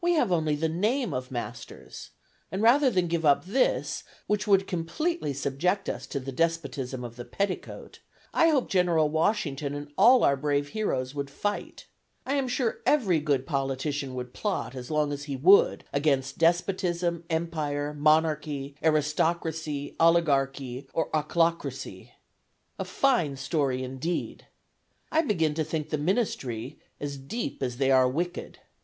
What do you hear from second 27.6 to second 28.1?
as they are